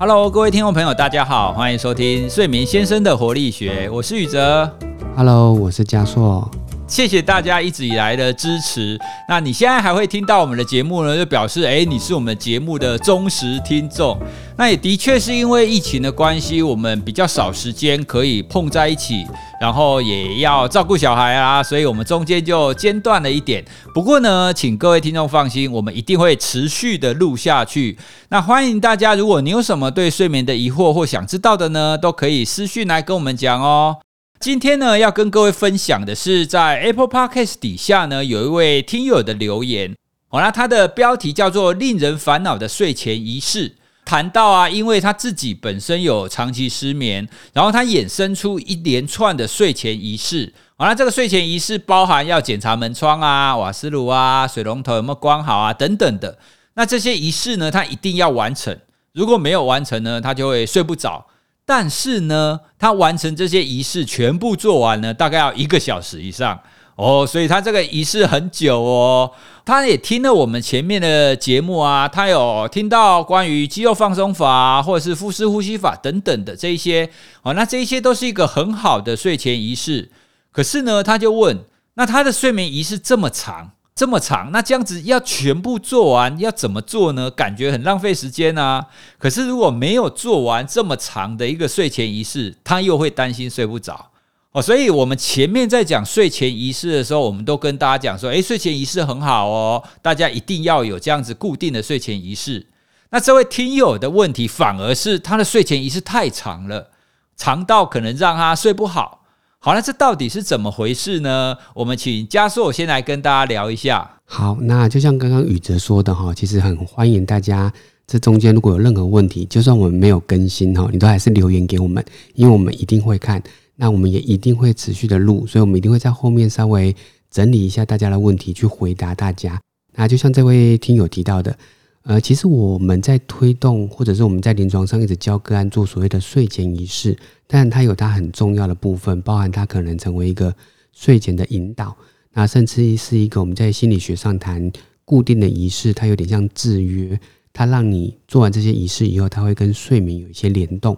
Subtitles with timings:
[0.00, 4.72] Hello，各位听众朋友，大家好，欢迎收听睡眠先生的活力学，我是宇哲。
[5.16, 6.48] Hello，我是嘉硕。
[6.86, 8.96] 谢谢大家一直以来的支持。
[9.28, 14.16] 那你现在还会听到我们的节目呢，就表示诶，你是我们节目的忠实听众。
[14.58, 19.24] 那也的确是因为疫情的关系，我们比较少时间可以碰在一起，
[19.60, 23.64] 然后也要照顾小孩啊，所以我们中间就间断了一点。
[23.94, 27.96] 不过呢，请各位听众放心，我们一定会持续的录下去。
[28.30, 33.98] 那欢迎大家，如果你有什么对睡眠的疑惑或想知道的呢，都可以私讯来跟我们讲哦。
[34.40, 39.94] 今天呢，要跟各位分享的是，在 Apple Podcast 底下呢，有一位听友的留言。
[40.26, 43.76] 好、啦他的标题叫做“令人烦恼的睡前仪式”。
[44.08, 50.50] 谈到啊，因为他自己本身有长期失眠，然后他衍生出一连串的睡前仪式。
[50.78, 56.38] 好、那这个睡前仪式包含要检查门窗啊、瓦斯炉啊、水龙头有没有关好啊等等的。
[56.72, 58.74] 那这些仪式呢，他一定要完成。
[59.12, 61.26] 如果没有完成呢，他就会睡不着。
[61.66, 66.58] 但是呢，他完成这些仪式全部做完呢，大概要一个小时以上
[66.98, 69.30] 哦，所以他这个仪式很久哦。
[69.64, 77.08] 他也听了我们前面的节目啊，他有听到关于肌肉放松法或者是腹式呼吸法等等的这一些
[77.42, 80.10] 哦，那这一些都是一个很好的睡前仪式。
[80.50, 81.60] 可是呢，他就问，
[81.94, 83.70] 那他的睡眠仪式这么长？
[83.94, 87.30] 这么长，那这样子要全部做完，要怎么做呢？
[87.30, 88.86] 感觉很浪费时间啊。
[89.18, 94.10] 可是如果没有做完这么长的一个睡前仪式，他又会担心睡不着
[94.52, 94.62] 哦。
[94.62, 102.66] 所以，我们前面在讲睡前仪式的时候，我们都跟大家讲说，诶，睡前仪式很好哦，大家一定要有这样子固定的睡前仪式。
[103.10, 106.90] 那这位听友的问题，反而是他的睡前仪式太长了，
[107.36, 109.24] 长到可能让他睡不好。
[109.60, 111.56] 好，那这到底是怎么回事呢？
[111.74, 114.18] 我们请嘉硕先来跟大家聊一下。
[114.24, 117.72] 好，那就像刚刚宇哲说的哈，其实很欢迎大家
[118.06, 122.04] 这中间如果有任何问题，就算我们没有更新哈，你都还是留言给我们，
[122.34, 123.42] 因为我们一定会看，
[123.80, 126.94] 那我们也一定会持续的录，所以我们一定会在后面稍微
[127.30, 129.60] 整理一下大家的问题，去回答大家。
[129.94, 131.56] 那就像这位听友提到的，
[132.02, 137.16] 呃，其实我们在推动或者是我们在临床上一直教个案做所谓的睡前仪式，
[137.46, 140.52] 但它有它很重要的部分，包含它可能成为一个
[140.92, 141.96] 睡前的引导。
[142.32, 144.72] 那甚至是一个我们在心理学上谈
[145.04, 147.18] 固定的仪式，它有点像制约，
[147.52, 150.96] 它让你做完这些仪式以后，它会跟睡眠有一些联动。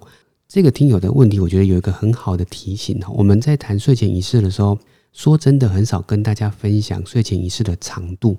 [0.51, 3.09] 这个听友的问题，我觉得有一个很好的提醒哈。
[3.15, 4.77] 我们在谈睡前仪式的时候，
[5.13, 8.37] 说真的很少跟大家分享睡前仪式的长度，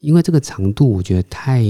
[0.00, 1.62] 因为这个长度我觉得太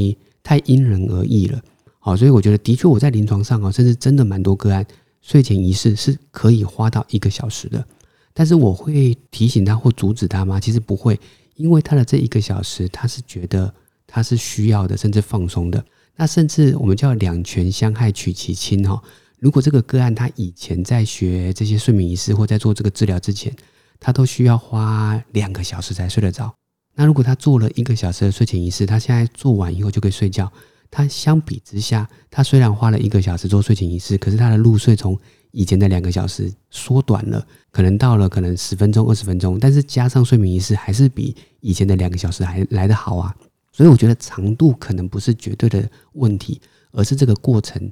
[0.42, 1.60] 太因人而异了。
[1.98, 4.82] 好，所以我觉得的确我在临床上啊，甚至真的蛮多个案，
[5.20, 7.84] 睡前仪式是可以花到一个小时的。
[8.32, 10.58] 但是我会提醒他或阻止他吗？
[10.58, 11.20] 其实不会，
[11.56, 13.70] 因为他的这一个小时，他是觉得
[14.06, 15.84] 他是需要的，甚至放松的。
[16.16, 18.98] 那甚至我们叫两全相害取其轻哈。
[19.42, 23.53] 如果这个个案他以前在学这些睡眠仪式或在做这个治疗之前，
[23.98, 26.54] 他都需要花两个小时才睡得着。
[26.94, 30.48] 那如果他做了一个小时的睡前仪式，他现在做完以后就可以睡觉。
[30.92, 35.19] 他相比之下，他虽然花了一个小时做睡前仪式，可是他的入睡从
[35.50, 43.34] 以前的两个小时缩短了，可能到了可能十分钟、二十分钟，但是加上睡眠仪式，还是比以前的两个小时还来得好啊。
[43.72, 46.60] 所以我觉得长度可能不是绝对的问题，
[46.92, 47.91] 而是这个过程。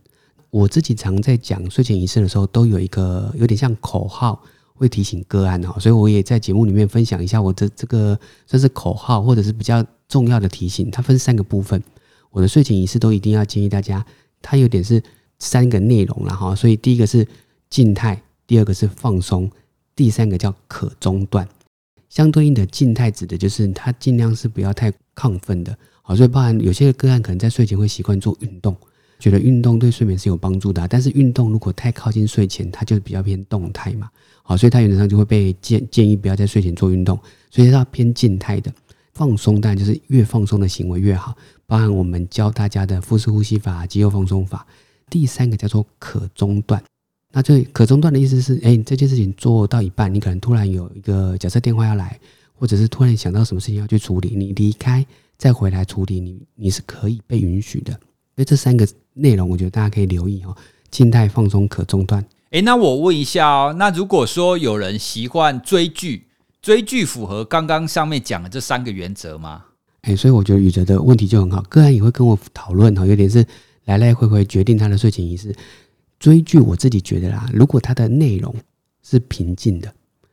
[0.50, 4.42] 我自己常在讲睡前仪式的时候，都有一个有点像口号，
[4.74, 5.78] 会提醒个案哦。
[5.78, 10.90] 所以我也在节目里面分享一下我的这个算是口号，或者是比较重要的提醒。
[10.90, 11.82] 它分三个部分，
[12.30, 14.04] 我的睡前仪式都一定要建议大家，
[14.42, 15.02] 它有点是
[15.38, 16.54] 三个内容了哈。
[16.54, 17.26] 所以第一个是
[17.68, 19.48] 静态，第二个是放松，
[19.94, 21.48] 第三个叫可中断。
[22.08, 25.78] 相对应的静态指的就是它尽量是不要太亢奋的。
[26.02, 28.76] 好，所以包含有些个案可能在睡前会习惯做运动，
[29.20, 34.10] 觉得运动对睡眠是有帮助的、但是运动如果太靠近睡前，它就比较偏动态嘛。
[34.42, 37.16] 好，所以它原则上就会被建建议不要在睡前做运动，
[37.50, 38.72] 所以它偏静态的。
[39.12, 41.36] 放松但就是越放松的行为越好，
[41.66, 44.66] 包含我们教大家的腹式呼吸法、肌肉放松法。
[45.10, 46.82] 第三个叫做可中断，
[47.32, 52.18] 那这可中断的意思是，哎，这件事情做到一半，你可能突然有一个假设电话要来，
[52.54, 55.04] 或者是突然想到什么事情要去处理，你离开
[55.36, 57.92] 再回来处理，你你是可以被允许的。
[58.36, 58.88] 所以这三个
[59.20, 60.56] 内容，我觉得大家可以留意哦：
[60.90, 62.24] 静态、放松、可中断。
[62.50, 66.26] 诶，那我问一下哦，那如果说有人习惯追剧，
[66.60, 69.64] 追剧符合刚刚上面讲的这三个原则吗？
[70.02, 73.46] 哎，所以我觉得宇哲的问题就很好，个案也会跟我讨论哈，有点是
[73.84, 75.54] 来来回回决定他的睡前仪式。
[76.18, 78.54] 追剧我自己觉得啦，如果它的内容
[79.02, 79.90] 是平静的，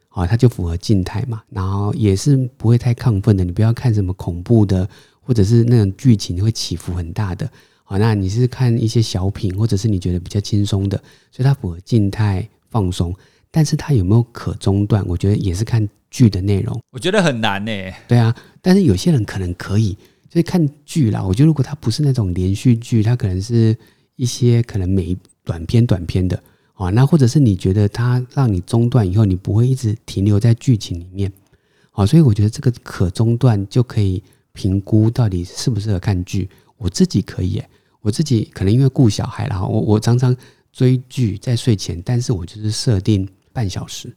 [0.09, 3.45] 好，它就符合静态嘛，然后也是不会太亢奋的。
[3.45, 4.89] 你不要看什么恐怖的，
[5.21, 7.49] 或者是那种剧情会起伏很大的，
[7.89, 10.97] 好，那你是看一些小品，或者是你觉得比较轻松的，
[11.31, 13.15] 所以它符合静态放松。
[13.49, 15.01] 但是它有没有可中断？
[15.07, 16.77] 我觉得也是看剧的内容。
[16.91, 17.71] 我觉得很难呢。
[18.05, 19.97] 对啊，但是有些人可能可以，
[20.29, 21.23] 所以看剧啦。
[21.23, 23.75] 我觉得如果它不是那种连续剧，它可能是
[24.17, 26.37] 一些可能每短片短片的
[26.73, 31.31] 啊，那或者是你觉得它让你中断以后，你不会一直停留在剧情里面。
[31.91, 36.49] 好，所以我觉得这个可中断就可以评估到底适不适合看剧。
[36.77, 37.61] 我自己可以。
[37.99, 40.33] 我自己可能因为顾小孩然后我我常常
[40.71, 44.15] 追剧在睡前，但是我就是设定半小时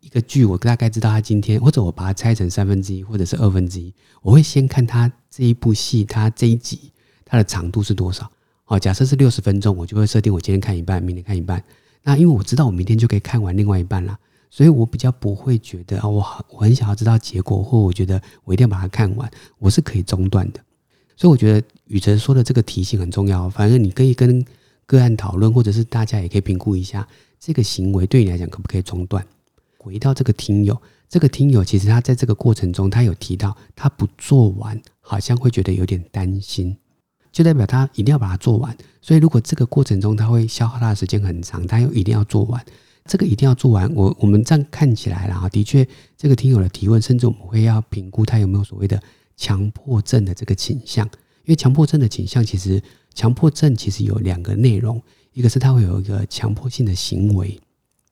[0.00, 6.92] 一个剧，我大概知道他今天，或者我把它拆成三分之一或者是二分之一，我会先看他这一部戏，他这一集
[7.24, 8.30] 它的长度是多少。
[8.64, 11.62] 好，假设是六十分钟，我就会设定我今天看一半，明天看一半。
[12.02, 14.16] 那因为我知道我明天就可以看完另外一半了，
[14.50, 19.28] 所以我比较不会觉得啊，我我很想要知道结果，或我觉得我一定要把它看完，
[19.58, 20.60] 我是可以中断的。
[21.16, 23.50] 所以我觉得宇哲说的这个提醒很重要。
[23.50, 24.42] 反正你可以跟
[24.86, 27.06] 个案讨论，或者是大家也可以评估一下
[27.38, 29.22] 这个行为对你来讲可不可以中断。
[29.76, 36.74] 回到这个听友，这个听友其实他在这个过程中，他有提到他不做完，好像会觉得有点担心，
[37.30, 38.74] 就代表他一定要把它做完。
[39.02, 42.64] 所以如果这个过程中他会消耗他的时间很长，他又一定要做完，
[43.04, 43.94] 这个一定要做完。
[43.94, 45.86] 我我们这样看起来了啊，的确
[46.16, 48.98] 这个听友的提问，甚至我们会要评估他有没有所谓的。
[49.34, 51.08] 强迫症的这个倾向，
[51.44, 52.82] 因为强迫症的倾向，其实
[53.14, 55.02] 强迫症其实有两个内容，
[55.32, 57.58] 一个是他会有一个强迫性的行为，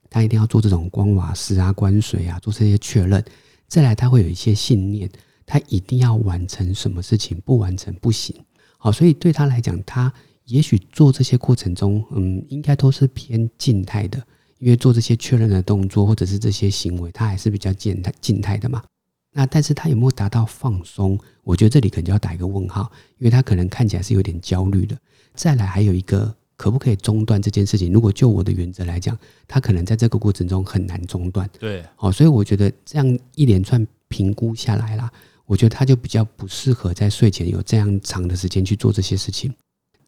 [0.08, 3.20] 他一定要做这种关瓦斯啊、关水啊，做这些确认；
[3.68, 5.08] 再来，他会有一些信念，
[5.46, 8.34] 他一定要完成什么事情，不完成不行。
[8.78, 10.12] 好，所以对他来讲，他
[10.46, 14.20] 也许做这些过程中，嗯，应该都是偏静态的，
[14.58, 18.82] 因为做这些确认的动作或者是这些行为，他还是比较静态静态的嘛。
[19.32, 21.18] 那但是他有没有达到放松？
[21.44, 24.96] 我觉得这里可能就要打一个问号，因为他可能看起来是有点焦虑的。
[25.34, 27.92] 再来还有一个，可不可以中断这件事情？
[27.92, 29.16] 如果就我的原则来讲，
[29.46, 31.48] 他可能在这个过程中很难中断。
[31.58, 35.10] 对，哦，所以我觉得这样一连串评估下来啦，
[35.46, 39.54] 我觉得他就比较不适合在睡前有这样长的时间去做这些事情。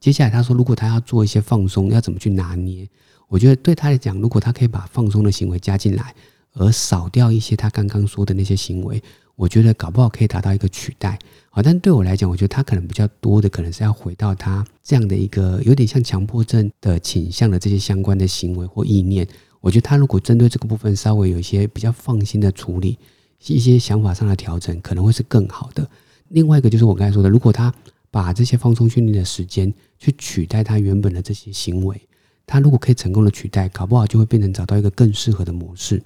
[0.00, 2.88] 接下来他说，如果他要做一些放松，要怎么去拿捏？
[3.28, 6.12] 我觉得对他来讲，如果他可以把放松的行为加进来。
[6.54, 9.02] 而少掉一些他刚刚说的那些行为，
[9.36, 11.18] 我觉得搞不好可以达到一个取代。
[11.50, 19.26] 好，但对我来讲，我觉得他可能比较多的，可能是要回到他这样的一个有点像强迫症的倾向的这些相关的行为或意念。
[19.60, 22.98] 我觉得他如果针对这个部分稍微有一些比较放心的处理，
[23.46, 25.88] 一些想法上的调整，可能会是更好的。
[26.28, 27.72] 另外一个就是我刚才说的，如果他
[28.10, 32.00] 把这些放松训练的时间去取代他原本的这些行为，
[32.46, 36.02] 他如果可以成功的取代，搞不好就会变成找到一个更适合的模式。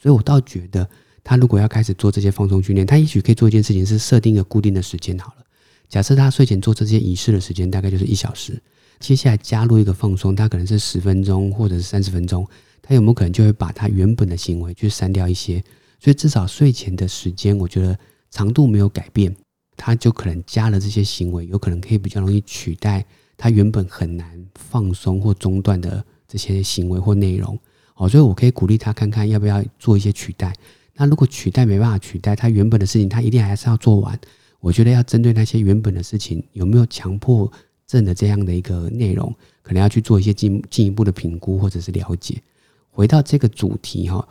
[0.00, 0.88] 所以，我倒觉得，
[1.22, 5.44] 他如果要开始做这些放松训练，他也许可以做一件事情，是设定一个固定的时间好了。
[5.88, 8.62] 假设他睡前做这些仪式的时间大概就是一小时，
[8.98, 12.46] 接下来加入一个放松，他可能是十分钟或者是三十分钟，
[12.80, 15.62] 他有没有可能就会把他原本的行为去删掉一些？
[15.98, 17.98] 所以，至少睡前的时间，我觉得
[18.30, 19.36] 长度没有改变，
[19.76, 23.04] 他就可能加了这些行为，有可能可以比较容易取代
[23.36, 27.58] 他原本很难放松或中断的这些行为或内容。
[28.00, 30.54] 哦，所以我可以鼓励他看看要不要做一些取代。
[30.94, 34.18] 那如果取代没办法取代他原本的事情，他一定还是要做完。
[34.58, 37.50] 我觉得要针对那些原本的事情，有没有强迫
[37.86, 42.40] 症的这样的一个内容，可能要去做一些进进一步的评估或者是了解。
[42.88, 44.26] 回到这个主题哈，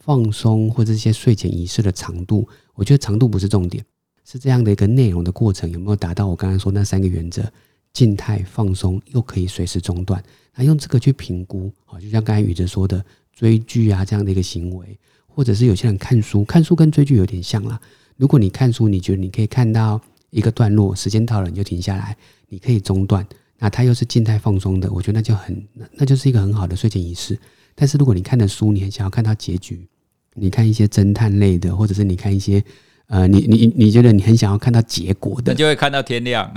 [0.00, 3.84] 放松或者一些睡前仪式的长度，我觉得长度不是重点，
[4.24, 7.44] 是这样的一个内容的过程有没有达到我刚刚说那三个原则：
[7.92, 10.20] 静态、放松，又可以随时中断。
[10.54, 13.02] 那用这个去评估，好，就像刚才宇哲说的，
[13.34, 17.80] 追剧啊这样的一个行为，或者是有些人看书，看书跟追剧有点像啦。
[18.18, 22.14] 如果你看书，你觉得你可以看到一个段落，时间到了你就停下来，
[22.48, 23.26] 你可以中断。
[23.58, 27.38] 那它又是静态放松的，我觉得那就很，那就是一个很好的睡前仪式。
[27.74, 29.88] 但是如果你看的书，你很想要看到结局，
[30.34, 32.62] 你看一些侦探类的，或者是你看一些，
[33.06, 36.52] 呃，你你你觉得你很想要看到结果的，就会看到天亮，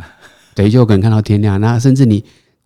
[0.53, 1.61] 对，就可能看到天亮。
[1.61, 2.21] 那甚至你。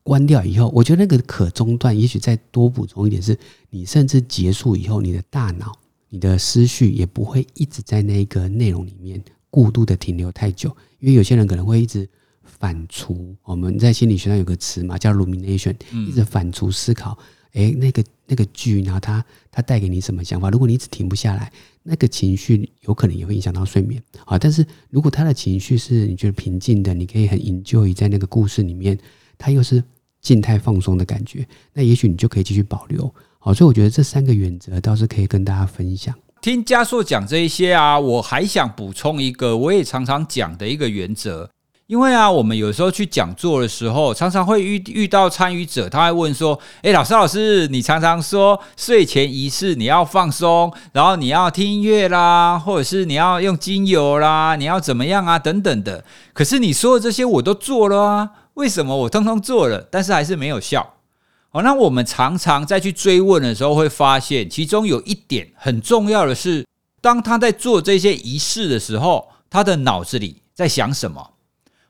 [0.09, 3.37] 关掉以后，我觉得那个可中断，也许再多补充一点，是
[3.69, 5.71] 你甚至结束以后，你的大脑、
[6.09, 12.09] 你的思绪也不会一直在那个内容里面过度的停留太久，因为有些人可能会一直
[12.43, 13.15] 反刍。
[13.43, 15.75] 我们在心理学上有个词嘛，叫 rumination，
[16.07, 17.15] 一直反刍思考。
[17.53, 20.49] 诶，那个那个剧，然后它它带给你什么想法？
[20.49, 24.39] 如果你一直停不下来，那个情绪有可能也会影响到睡眠啊。
[24.39, 28.97] 但是如果他的情绪是你觉得平静的，你可以很 enjoy 在那个故事里面，
[29.37, 29.83] 他又是。
[30.21, 33.13] 静态放松的感觉，那也许你就可以继续保留。
[33.39, 36.13] 好，所以我觉得这三个原则倒是可以跟大家分享。
[36.41, 41.49] 听加硕讲这一些啊，我还想补充一个，我也常常讲的一个原则，
[41.87, 56.05] 因为啊，我们有时候去讲座的时候，常常会遇遇到参与者，他会问说：“诶，老师老师，你常常说睡前仪式你要放松，然后你要听音乐啦，或者是你要用精油啦，你要怎么样啊，等等的。
[56.33, 60.95] 可是你说的这些我都做了啊，为什么我通通做了，但是还是没有效？
[61.51, 66.65] 哦，那我们常常再去追问的时候，会发现其中有一点很重要的是，
[66.99, 71.35] 当他在做这些仪式的时候，他的脑子里在想什么？”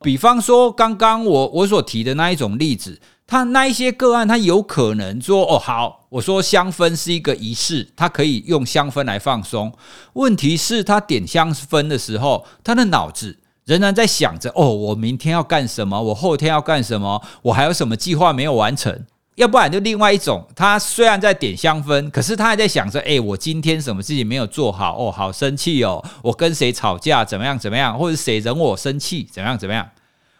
[0.01, 9.73] 比方说，刚刚我我所提的那一种例子，他那一些个案，他有可能说：“哦，好，我说香氛是一个仪式，他可以用香氛来放松。”
[10.13, 16.01] 问题是，他点香氛的时候，他的脑子仍然在想着：“哦，我明天要干什么？
[16.01, 17.21] 我后天要干什么？
[17.43, 19.05] 我还有什么计划没有完成？”
[19.37, 24.97] 要不然就另外一种，他虽然在点香氛，可是他还在想着：哎，我今天什么事情没有做好？
[24.97, 26.03] 哦，好生气哦！
[26.23, 27.23] 我跟谁吵架？
[27.23, 27.59] 怎么样？
[27.59, 27.95] 怎么样？
[27.95, 29.29] 或者谁惹我生气？
[29.31, 29.55] 怎么样？
[29.55, 29.87] 怎么样？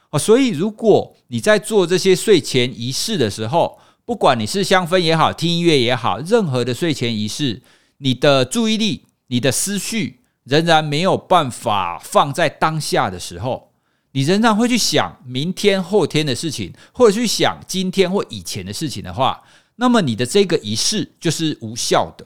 [0.10, 7.62] 哦，所以如果你在做这些睡前仪式的时候，不管你是香氛也好，听音乐也好，任何的睡前仪式，
[8.00, 10.19] 你的注意力、你的思绪
[10.50, 13.70] 仍然没有办法放在当下的时候。
[14.12, 19.44] 你仍然会去想明天、后天的事情，或者去想今天或以前的事情的话，
[19.76, 22.26] 那么你的这个仪式就是无效的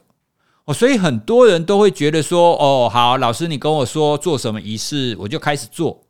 [0.64, 0.72] 哦。
[0.72, 6.02] 所以很多人都会觉得说：“哦，好，老师，你跟我说做什么仪式，我就开始做。”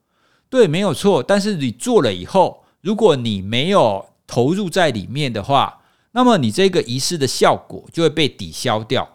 [0.49, 1.21] 对，没有错。
[1.21, 5.81] 但是你做了以后，如果你没有投入在里面的话，
[6.13, 9.14] 那么你这个仪式的效果就会被抵消掉。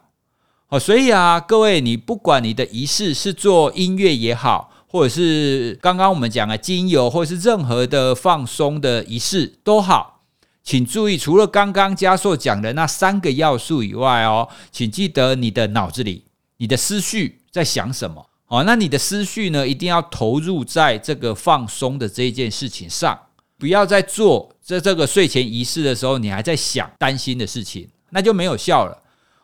[0.69, 4.71] 哦，所以啊，各位，你不管你的仪式是做音乐也好。
[4.91, 10.23] 或者是刚刚我们讲的精油，或者是任何的放松的仪式都好，
[10.63, 16.23] 请注意，除了刚刚加硕讲的那三个要素以外哦，请记得你的脑子里、
[16.57, 18.63] 你的思绪在想什么哦。
[18.63, 23.15] 那你的思绪呢，一定要投入在这个放松的这一件事情上，
[23.59, 28.97] 不要在做这这个睡前仪式的时候，你还在想担心的事情，那就没有效了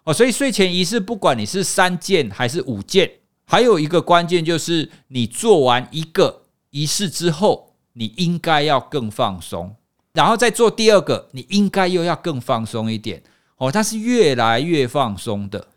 [0.05, 0.13] 哦。
[0.13, 3.11] 所以睡前仪式，不管你是三件还是五件。
[3.47, 9.75] 还有一个关键就是，你做完一个仪式之后，你应该要更放松，
[10.13, 13.21] 然后再做第二个，你应该又要更放松一点
[13.57, 13.71] 哦。
[13.71, 15.67] 它是越来越放松的。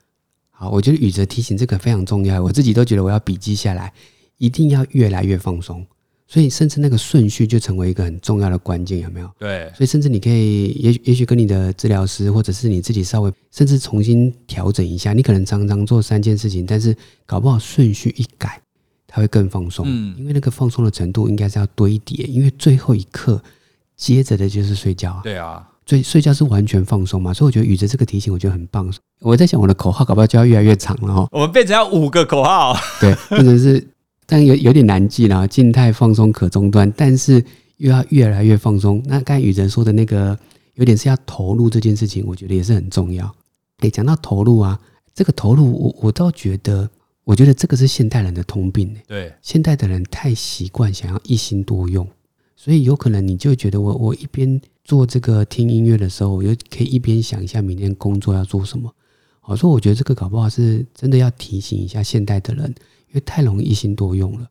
[0.51, 3.93] 好，我觉得宇哲提醒这个非常重要，我自己都觉得我要笔记下来，
[4.39, 5.87] 一定要越来越放松。
[6.31, 9.31] 所以，甚至那个顺序就成为一个很重要的关键，有没有？
[9.39, 9.73] 对。
[9.75, 15.15] 所以，甚至你可以，也也许跟你的治疗师，或者是你自己稍微，甚至重新调整一下。
[15.15, 16.95] 你可能常常做三件事情，但是
[17.25, 18.61] 搞不好顺序一改，
[19.07, 19.87] 它会更放松。
[19.89, 20.15] 嗯。
[20.19, 23.43] 因为那个放松的程度应该是要堆叠，因为最后一刻
[23.97, 25.21] 接着的就是睡觉啊。
[25.25, 25.67] 对啊。
[25.87, 27.33] 所以睡觉是完全放松嘛？
[27.33, 28.93] 所以我觉得宇哲这个提醒，我觉得很棒。
[29.21, 31.27] 我在想我的口号，搞不好就要越来越长了哈。
[31.33, 32.77] 我们变成要五个口号。
[33.01, 33.89] 对，变成是。
[34.31, 37.43] 但有有点难记了，静态放松可中断，但是
[37.79, 39.03] 又要越来越放松。
[39.07, 40.39] 那刚才雨辰说的那个，
[40.75, 43.35] 有点是要投入这件事情，我觉得也是很重要。
[43.79, 44.79] 哎，讲到投入啊，
[45.15, 46.87] 这个投入，我我倒觉得，
[47.25, 48.95] 我觉得这个是现代人的通病。
[49.07, 52.07] 对，现代的人太习惯想要一心多用，
[52.55, 58.93] 所以有可能你就觉得，我我一边做这个听音乐的时候，我就可以一边想一下明天工作要做什么。
[59.41, 62.75] 好，所以我觉得这个搞不好是真的要提醒一下现代的人。
[63.09, 64.47] 因为太容易一心多用了，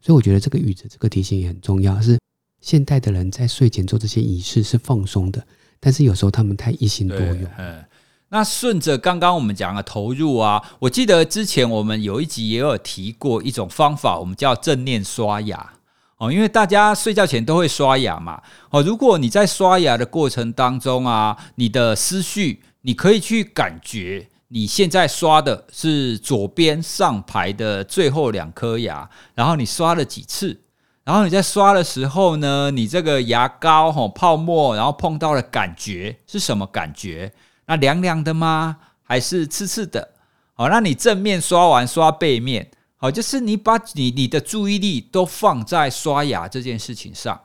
[0.00, 2.00] 所以我觉得这个语子这个提醒也很重要。
[2.00, 2.18] 是
[2.60, 5.46] 现代的人在睡前做这些仪式是放松的，
[5.78, 7.46] 但是有时候他们太一心多用。
[7.58, 7.84] 嗯，
[8.30, 15.74] 那顺着刚刚我们讲的投入啊，我记得之前我们有一集也有提过一种方法，我们叫正念刷牙
[16.18, 16.32] 哦。
[16.32, 24.28] 因为大家睡觉前都会刷牙嘛，哦，如果你在刷牙的过程当中啊，你的思绪你可以去感觉。
[24.52, 30.60] 你现在刷的是左边上排的最后两颗牙，然后你刷了几次？
[31.04, 37.32] 然后你在刷的时候呢，你这个牙膏吼泡沫，然后碰到了感觉是什么感觉？
[37.66, 38.78] 那凉凉的吗？
[39.04, 40.14] 还是刺刺的？
[40.54, 47.40] 好，那你正面刷完刷背面，好，就是你把你你的注意力都放在刷牙这件事情上。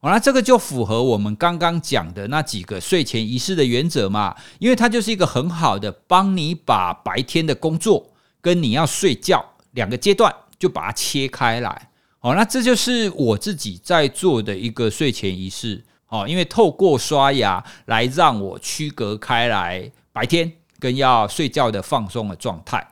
[0.00, 4.36] 好，那这个就符合我们刚刚讲的那几个睡前仪式的原则嘛？
[4.60, 11.90] 因为它就是一个很好的帮你把白天的工作跟你要睡觉两个阶段就把它切开来。
[12.20, 15.84] 好，那这就是我自己在做的一个睡前仪式。
[16.06, 22.86] 好，因为透过刷牙来让我区隔开来白天跟要睡觉的放松的状态。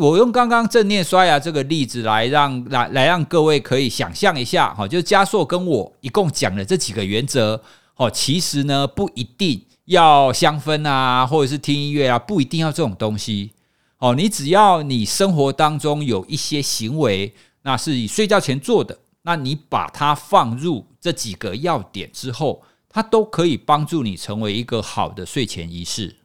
[0.00, 7.62] 我用刚刚正念刷牙这个例子来让来来让各位可以想象一下，哈，就是加硕跟我一共讲的这几个原则，
[7.96, 13.50] 哦，其实呢不一定要香氛啊，或者是听音乐啊，不一定要这种东西，
[13.98, 26.16] 哦，你只要你生活当中有一些行为，那是以睡觉前做的，那你把它放入这几个要点之后，它都可以帮助你成为一个好的睡前仪式。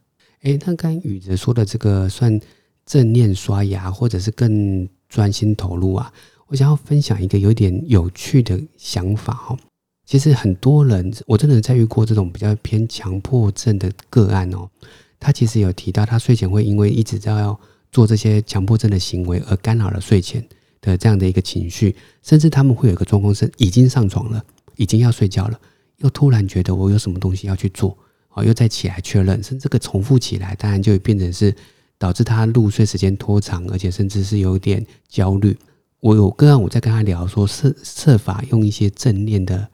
[0.44, 2.40] 诶，那刚宇哲说的这个算
[2.86, 6.10] 正念刷牙，或者是更专心投入啊？
[6.46, 9.58] 我想要分享一个有点有趣的想法哈。
[10.06, 14.70] 其实很多人，我真的在遇过这种比较偏强迫症的个案哦。
[15.18, 17.58] 他其实有提到，他睡前会因为一直在要
[17.90, 20.46] 做这些强迫症的行为而干扰了睡前
[20.80, 24.44] 的这样的一个情绪，甚至他们会有一个状况是已经上床了，
[24.76, 25.58] 已经要睡觉了，
[25.96, 27.98] 又突然觉得我有什么东西要去做，
[28.34, 31.52] 哦，又再起来确认，甚至这个重复起来，当然就会变成是
[31.98, 35.56] 导致他入睡时间拖长，而且甚至是有点焦虑。
[36.00, 39.68] 我有个案，我在跟他聊说，设设法用一些正念的。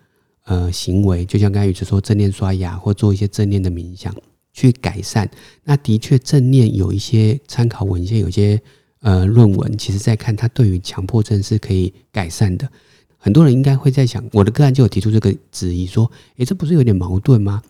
[0.45, 4.13] 呃，行为就像刚才宇哲说，正念刷牙或做一些正念的冥想
[4.53, 5.31] 去改善。
[5.63, 8.61] 那的确，正念有一些参考文献，有些
[9.03, 12.69] 呃论文，其实在看他对于强迫症是可以改善的。
[13.19, 17.63] 很多人应该会在想，我的个案就有提出这个质疑，说：诶，这不是有点矛盾吗？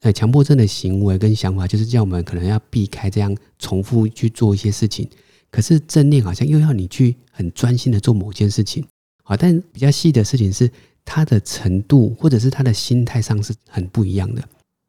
[0.00, 5.08] 呃，强迫症的行为跟想法就是叫我们可能要避开这样重复去做一些事情，
[5.50, 8.84] 可是正念好像又要你去很专心的做某件事情。
[9.22, 10.70] 好，但比较细的事情是。
[11.02, 14.44] 他的程度，或者是他的心态上是很不一样的。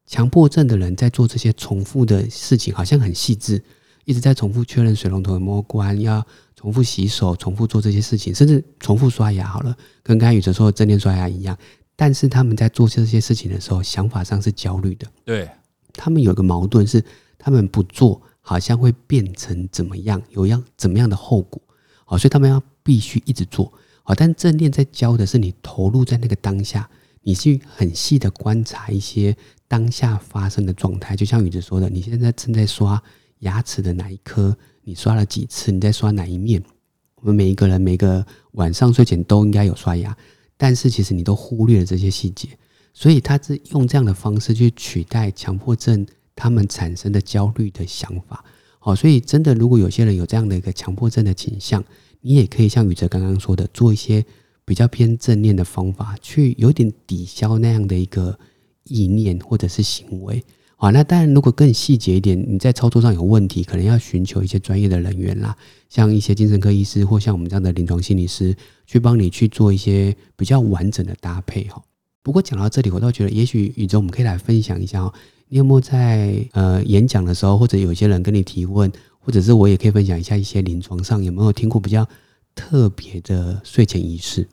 [0.05, 3.59] 强迫症的人在做这些重复的事情，好像很细致，
[4.05, 6.23] 一直在重复确认水龙头有没有关，要
[6.55, 9.47] 重复洗手，重复做这些事情，甚至重复刷牙。
[9.47, 11.57] 好了，跟刚才宇哲说的正念刷牙一样。
[12.01, 15.05] 但是他们在做这些事情的时候，想法上是焦虑的。
[15.23, 15.47] 对，
[15.93, 17.05] 他们有个矛盾是，
[17.37, 21.61] 他们不做，好像会变成怎么样，有样怎么样的后果。
[22.03, 23.71] 好，所以他们要必须一直做。
[24.01, 26.89] 好，但正念在教的是你投入在那个当下，
[27.21, 31.15] 你去很细的观察一些当下发生的状态。
[31.15, 32.99] 就像宇哲说的，你现在正在刷
[33.41, 34.57] 牙齿的哪一颗？
[34.81, 35.71] 你刷了几次？
[35.71, 36.63] 你在刷哪一面？
[37.17, 40.17] 我们每一个人每个晚上睡前都应该有刷牙，
[40.61, 42.47] 但是其实你都忽略了这些细节，
[42.93, 48.45] 所以他是用这样的方式去取代强迫症他们产生的焦虑的想法。
[48.77, 51.83] 好，所以真的，如果有些人有这样的一个强迫症的倾向，
[52.21, 54.23] 你也可以像宇哲刚刚说的，做一些
[54.63, 58.37] 比较偏正念的方法，去有点抵消那样的一个
[58.83, 60.43] 意念或者是行为。
[60.81, 65.55] 好，那当然，如果更细节一点，你在操作上有问题，可能要寻求一些专业的人员啦，
[65.89, 71.65] 像一些精神科医师或像我们这样的临床心理师，去帮你去做一些比较完整的搭配。
[71.65, 71.79] 哈，
[72.23, 75.13] 不过讲到这里，我倒觉得，也许宇哲我们可以来分享一下哦，
[75.49, 78.91] 你有没有在呃演讲的时候，或者有些人跟你提问？
[79.19, 82.09] 或者是我也可以分享一下一些临床上有没有听过比较
[82.55, 84.47] 特别的睡前仪式。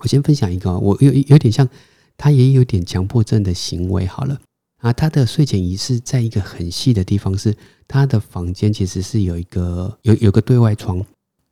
[0.00, 1.68] 我先分享一个，我有有点像
[2.16, 4.04] 他也有点强迫症的行为。
[4.04, 4.40] 好了
[4.78, 7.54] 啊，他的睡前仪式在一个很细的地方，是
[7.86, 11.04] 他的房间其实是有一个有有个对外窗，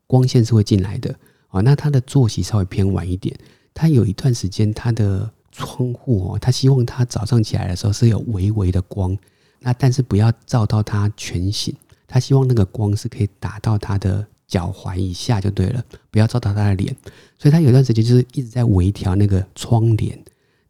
[0.06, 1.14] 光线是会进来的
[1.48, 1.60] 啊。
[1.60, 3.36] 那他的作息稍微偏晚一点，
[3.74, 9.16] 他有一段时间他的窗户哦，他希望他早上起来的时候是有微微的光，
[9.58, 11.74] 那但是不要照到他全醒。
[12.06, 16.94] 他希望那个光是可以打到他的脚踝以下就对了，不要照到他的脸。
[17.36, 20.16] 所以他有段时间就是一直在微调那个窗帘，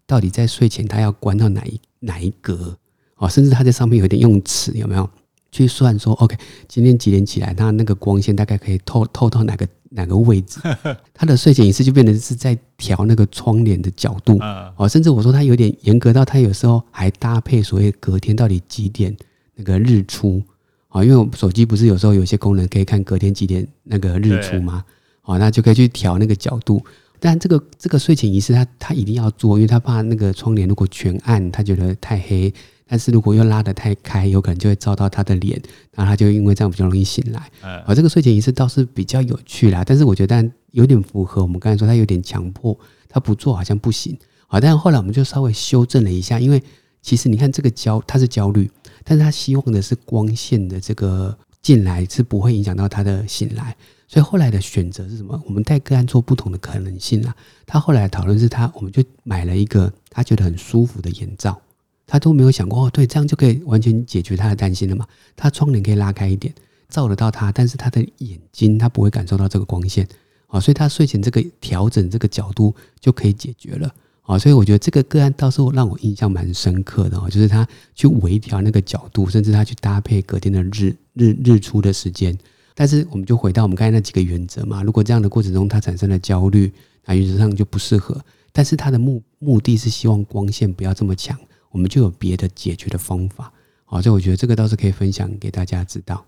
[0.07, 2.77] 到底在睡前他要关到哪一哪一格
[3.17, 5.09] 哦，甚至他在上面有点用尺有没有
[5.51, 6.37] 去算说，OK，
[6.69, 10.61] 今天几点起来，它那个光线大概可以透透到哪个哪个位置？
[11.15, 14.39] 他的睡前仪式就变成是在调那个窗帘的角度
[14.77, 19.17] 哦，甚至我说他有点严格到他有时候还搭配所谓隔天到底几点
[19.55, 20.43] 那个日出。
[20.89, 24.83] 啊，因为我手机不是有时候有些功能可以看隔天几点那个日出吗？
[25.25, 26.83] 哦，那就可以去调那个角度。
[27.19, 32.53] 但这个这个睡前仪式，他他一定要做，因为他怕那个窗帘如果全暗，他觉得太黑；
[32.87, 35.61] 但是如果又拉得太开，有可能就会照到他的脸，
[35.93, 37.51] 然后他就因为这样比较容易醒来。
[37.61, 44.17] 啊，这个睡前仪式倒是比较有趣啦，但是我觉得有点符合我们刚才说，他有点强迫，他不做好像不行。
[44.47, 46.63] 好，但是后来我们就稍微修正了一下，因为
[47.03, 48.71] 其实你看这个焦，他是焦虑。
[49.09, 53.77] 但是他希望的是光线的这个进来是不会影响到他的醒来，
[54.07, 55.43] 所以后来的选择是什么？
[55.45, 57.35] 我们带个案做不同的可能性啊。
[57.67, 61.61] 他后来讨论是他，我们就买了一个他觉得很舒服的眼罩，
[62.07, 65.05] 他都没有想过哦，对，这样就可以完全解决他的担心了嘛。
[65.35, 66.55] 他窗帘可以拉开一点，
[66.89, 70.07] 照得到他，但是他的眼睛他不会感受到这个光线，
[70.47, 73.93] 啊，所以他睡前这个调整这个角度就可以解决了。
[74.23, 82.39] 啊，所以我觉得这个个案倒是让我印象蛮深刻的哦，就是他去微调那个角度，甚至他去搭配隔天的日日日出的时间。
[82.75, 86.71] 但是我们就回到我们刚才那几个原则嘛，如果这样的过程中他产生了焦虑，
[87.07, 88.21] 那原则上就不适合。
[88.53, 91.39] 但是他的目目的是希望光线不要这么强，
[91.71, 93.53] 我们就有别的解决的方法。
[93.85, 96.25] 好，所以我觉得这个倒是可以分享给大家知道。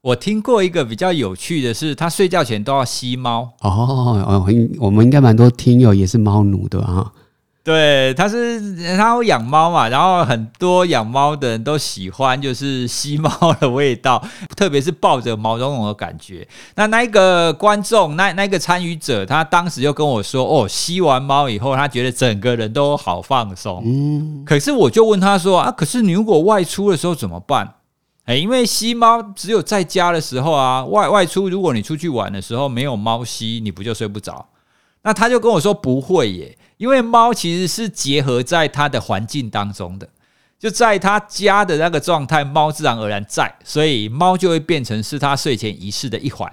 [0.00, 3.42] 我听过一个比较有趣的是，他睡觉前都要吸猫。
[3.60, 4.46] 哦哦，
[4.78, 7.12] 我们应该蛮多听友也是猫奴的啊。
[7.70, 13.30] 对，他是他会养猫嘛，然后很多养猫的人都喜欢就是吸猫
[13.60, 14.20] 的味道，
[14.56, 16.46] 特别是抱着毛茸茸的感觉。
[16.74, 27.74] 那那一个观众，那那个参与者，他当时就跟我说：“哦，吸完猫以后，他觉得整个人都好放松。”嗯，可是我就问他说：“啊，可是你如果外出的时候怎么办？”
[28.26, 34.46] 哎，因为吸猫只有在家的时候啊，外外出如果你出去玩的时候没有猫吸，你不就睡不着？
[35.02, 40.08] 那他就跟我说不会耶，因为猫其实是结合在它的环境当中的，
[40.58, 46.50] 就在它家的那个状态，猫自然而然在，所以猫就会变成是它睡前仪式的一环。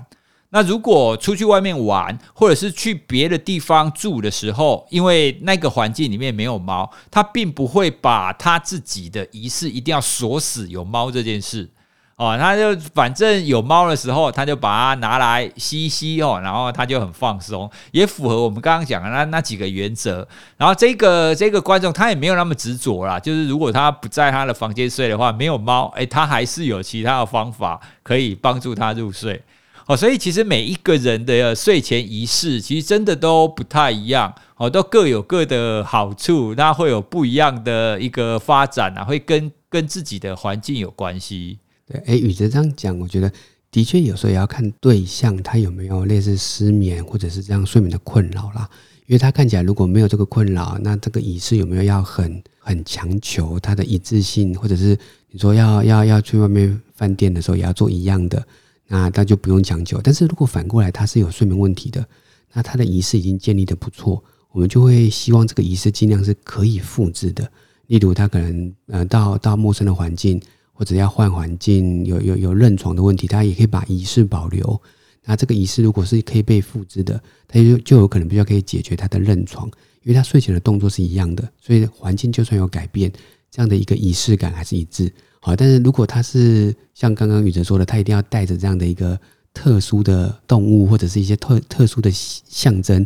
[0.49, 11.69] 那如果出去外面玩，或者是去别的地方住的时候，因为那个环境里面没有猫，它并不会把它自己的仪式一定要锁死有猫这件事。
[12.17, 20.27] 哦，他就反正有猫的时候，他就把它拿来吸吸哦，然后他就很放松，也符合我们刚刚讲的那那几个原则。
[20.57, 29.39] 然后这个这个观众他也没有那么执着啦，就是如果他不在他的房间睡的话，没有猫，诶，他还是有其他的方法可以帮助他入睡。
[29.85, 41.59] 哦，所以其实每一个人的睡前仪式，其实真的都不太一样，哦，都各有各的好处，那会有不一样的一个发展啊，会跟跟自己的环境有关系。
[41.89, 43.31] 对，哎，宇哲这样讲，我觉得
[43.71, 48.69] 的确有时候也要看对象，他有没有类似失眠或者是这样睡眠的困扰啦。
[49.05, 54.97] 因为他看起来如果没有这个困扰，那这个仪式有没有要很很强求他的一致性，或者是
[55.31, 58.45] 你说要要要去外面饭店的时候也要做一样的，
[58.87, 60.01] 那他就不用强求。
[60.03, 62.05] 但是如果反过来他是有睡眠问题的，
[62.51, 64.21] 那他的仪式已经建立的不错，
[64.51, 67.49] 我们就会希望这个仪式尽量是可以复制的。
[67.85, 70.41] 例如他可能呃到到陌生的环境。
[70.77, 74.79] 或者要换环境，有有有认床的问题，他也可以把仪式保留。
[75.25, 79.65] 那这个仪式如果是可以被复制的，他就就有可能比较可以解决他的认床，
[80.03, 83.11] 因为他睡前的动作是一样的，所以环境就算有改变，
[83.49, 85.11] 这样的一个仪式感还是一致。
[85.39, 89.19] 好，但是如果他是像刚刚宇哲说的，他一定要带着这样的一个
[89.53, 93.03] 特殊的动物或者是一些特特殊的象征，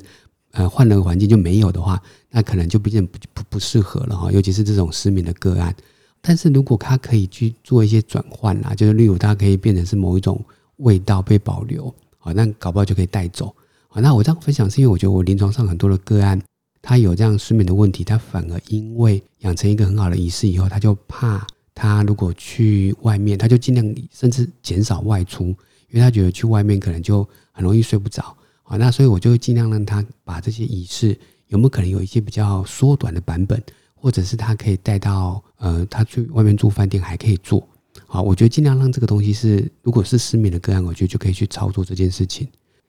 [0.51, 5.73] 呃，换了个环境就没有的话，那可能就毕竟不不不适合了哈，尤其是这种失眠的个案。
[6.21, 10.39] 但是如果它可以去做一些转换啦，就是例如它可以变成是某一种
[10.77, 13.53] 味道被保留，好，那搞不好就可以带走。
[13.87, 16.41] 好，那我这样分享是因为我觉得我临床上很多的个案，
[16.81, 25.45] 他有这样失眠的问题，他反而因为养成一个很好的仪式以后，他就怕他如果去外面，他就尽量甚至减少外出，
[25.89, 28.35] 因为他觉得去外面可能就很容易睡不着。
[28.63, 33.61] 好，那所以我就尽量让他把这些仪式有没有可能有一些比较缩短的版本。
[34.01, 37.65] 或者是他可以带到呃，他去外面住饭店还可以做，
[38.07, 42.47] 好，我觉得尽量让这个东西是，如果是失眠的个案，我觉得就可以去操作这件事情。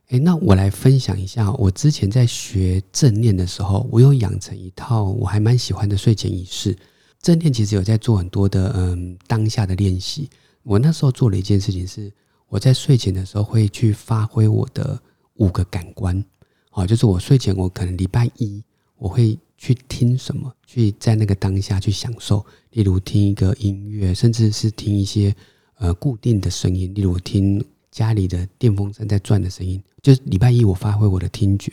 [0.08, 6.74] 诶，那我来分享一下，我之前在学正念的时候，我有养成一套我还蛮喜欢的睡前仪式。
[7.20, 10.30] 正念其实有在做很多的嗯当下的练习。
[10.62, 12.10] 我那时候做了一件事情是，
[12.48, 14.98] 我在睡前的时候会去发挥我的
[15.34, 16.24] 五个感官，
[16.70, 18.64] 好，就是我睡前我可能礼拜一
[18.96, 19.38] 我会。
[19.62, 20.52] 去听什么？
[20.72, 25.34] 去在那个当下去享受，例如听一个音乐，甚至是听一些
[25.76, 29.82] 呃固定的声音，例如听家里的电风扇在转的声音。
[30.00, 31.70] 就是礼拜一我发挥我的听觉，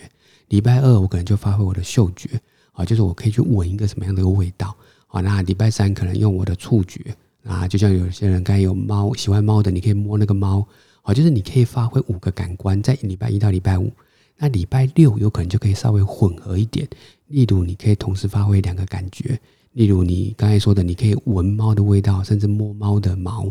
[0.50, 2.30] 礼拜二我可能就发挥我的嗅觉，
[2.74, 4.76] 啊，就是我可以去闻一个什么样的味道，
[5.08, 7.00] 啊，那礼拜三可能用我的触觉，
[7.44, 10.68] 啊，就像有些人该有猫喜欢猫的，你可以摸那个猫，
[11.04, 13.90] 啊，就是你可以发挥五个感官，在礼拜一到礼拜五。
[14.42, 16.88] 那礼拜六有可能就可以稍微混合一点，
[17.30, 19.40] 例如你可以同时发挥两个感觉，
[19.74, 23.46] 例如你刚才说的，你可以闻猫的味道，甚至摸猫的毛，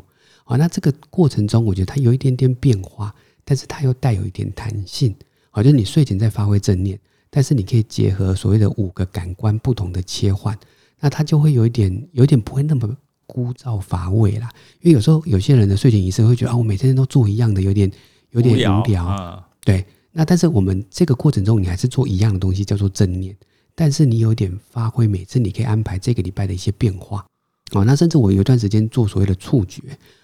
[0.44, 3.14] 啊，那这个过程中我觉得它有一点点变化，
[3.44, 5.14] 但是它又带有一点弹性，
[5.50, 6.98] 好，就是你睡前在发挥正念，
[7.30, 10.58] 但是你可以结合所谓的五个感官不同的切换，
[11.00, 14.50] 那它就会有一点，有一点不会那么枯燥乏味啦。
[14.80, 17.90] 因为有时候有些人的睡前仪式会觉得啊，我每天都做一样的，有点
[18.32, 19.84] 有点无聊，对。
[20.10, 23.36] 那但是我们这个过程中，你还是做一样的东西，叫做正念。
[23.80, 27.24] 但是你有点发挥，每次你可以安排这个礼拜的一些变化
[27.70, 27.84] 哦。
[27.84, 29.80] 那甚至我有一段时间做所谓的触觉，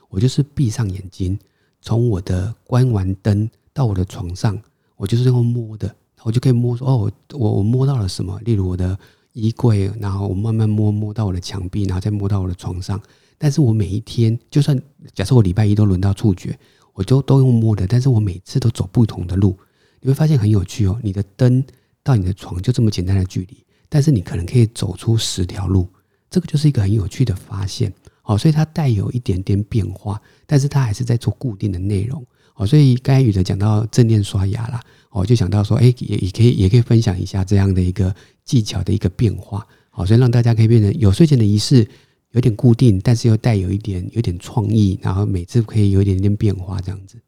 [0.08, 1.38] 我就是闭上眼睛，
[1.80, 4.60] 从我的关完灯到我的床上，
[4.96, 8.40] 我就是用摸的，我就可以摸说哦，我我摸到了什么？
[8.44, 8.98] 例如我的
[9.34, 13.00] 衣柜，然后我慢慢摸摸到我的墙壁，然后再摸到我的床上。
[13.38, 14.76] 但是我每一天，就算
[15.14, 16.58] 假设我礼拜一都轮到触觉，
[16.92, 19.56] 我就都用摸的，但是我每次都走不同的路。
[20.00, 21.62] 你会发现很有趣哦，你的灯
[22.04, 25.88] 到你的床就这么简单的距离，但是你可能可以走出十条路，
[26.30, 27.92] 这个就是一个很有趣的发现。
[28.24, 32.24] 哦，所以它带有一点点变化，但是它还是在做固定的内容。
[32.54, 38.14] 哦，所以刚才宇哲讲到正念刷牙啦，哦，就想到说，哎，也也可以也可以分享一下这样的一个
[38.44, 39.66] 技巧的一个变化。
[39.90, 41.86] 好，所以让大家可以变成有睡前的仪式，
[42.30, 47.18] 有点固定，但是又带有一点有点创意，然后每次可以有一点点变化这样子。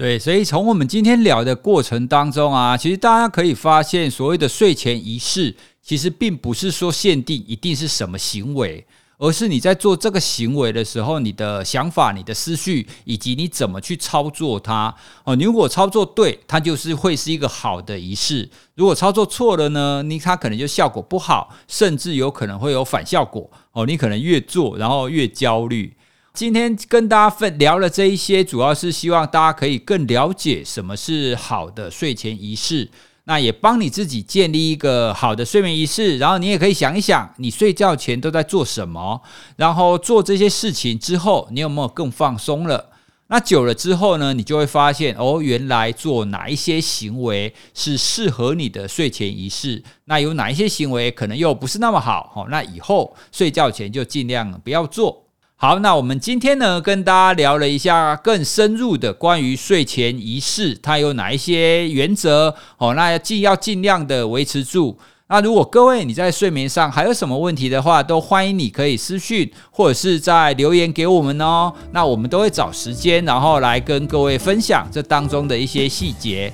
[0.00, 8.86] 对，所以从我们今天聊的过程当中啊，其实大家可以发现，所谓的睡前仪式，其实并不是说限定一定是什么行为。
[9.18, 15.36] 而是你在做这个行为的时候，你的想法、你的思绪，以及你怎么去操作它哦。
[15.36, 23.84] 你如果操作对，它就是会是一个好的仪式；如果操作错了呢，你它可能就效果不好，甚至有可能会有反效果哦。
[23.84, 25.94] 你可能越做，然后越焦虑。
[26.40, 32.88] 今天跟大家分聊了这一些，主要是希望大家可以更了解什么是好的睡前仪式。
[33.24, 39.20] 那也帮你自己建立一个好的睡眠仪式，然后你也可以想一想，你睡觉前都在做什么，
[39.56, 42.88] 然后做这些事情之后，你有没有更放松了？
[43.26, 55.26] 那久了之后呢，你就会发现，哦，原来做哪一些行为是适合你的睡前仪式，那有哪一些行为可能又不是那么好，哦，那以后睡觉前就尽量不要做。
[55.62, 62.94] 好，那我们今天呢，跟大家聊了一下更深入的关于睡前仪式，它有哪一些原则哦？
[62.94, 64.96] 那要尽要尽量的维持住。
[65.28, 71.70] 那如果各位你在睡眠上还有什么问题的话，都欢迎你可以私讯或者是在留言给我们哦。
[71.92, 76.50] 那我们都会找时间，然后来跟各位分享这当中的一些细节。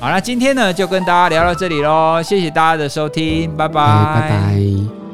[0.00, 5.07] 好，那今天呢，就跟大家聊到这里喽，谢谢大家的收听，拜拜，拜拜。